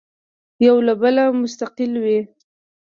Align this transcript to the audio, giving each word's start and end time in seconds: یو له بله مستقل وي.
یو 0.67 0.77
له 0.87 0.93
بله 1.01 1.23
مستقل 1.41 1.91
وي. 2.03 2.19